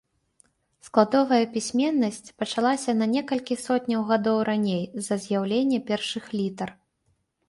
[0.85, 6.69] Складовая пісьменнасць пачалася на некалькі сотняў гадоў раней за з'яўленне першых літар.